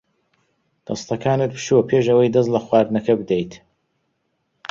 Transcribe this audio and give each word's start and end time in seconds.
دەستەکانت 0.87 1.51
بشۆ 1.55 1.77
پێش 1.89 2.05
ئەوەی 2.09 2.33
دەست 2.35 2.49
لە 2.55 2.59
خواردنەکە 2.65 3.13
بدەیت. 3.19 3.53